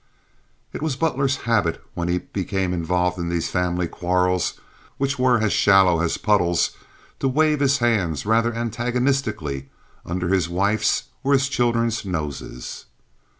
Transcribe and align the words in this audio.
It 0.73 0.81
was 0.81 0.95
Butler's 0.95 1.35
habit 1.45 1.79
when 1.93 2.07
he 2.07 2.17
became 2.17 2.73
involved 2.73 3.19
in 3.19 3.29
these 3.29 3.51
family 3.51 3.87
quarrels, 3.87 4.59
which 4.97 5.19
were 5.19 5.37
as 5.37 5.53
shallow 5.53 6.01
as 6.01 6.17
puddles, 6.17 6.75
to 7.19 7.27
wave 7.27 7.59
his 7.59 7.77
hands 7.77 8.25
rather 8.25 8.51
antagonistically 8.51 9.69
under 10.03 10.29
his 10.29 10.49
wife's 10.49 11.03
or 11.23 11.33
his 11.33 11.47
children's 11.49 12.03
noses. 12.03 12.85